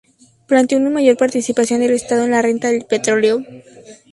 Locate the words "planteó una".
0.47-0.89